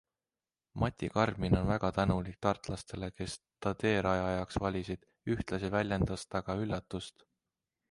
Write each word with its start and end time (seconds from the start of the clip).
Mati 0.83 1.09
Karmin 1.17 1.57
on 1.57 1.67
väga 1.71 1.91
tänulik 1.97 2.39
tartlastele, 2.47 3.11
kes 3.19 3.37
ta 3.67 3.75
teerajajaks 3.85 4.59
valisid, 4.67 5.07
ühtlasi 5.37 5.73
väljendas 5.79 6.27
ta 6.33 6.45
ka 6.51 6.61
üllatust. 6.67 7.27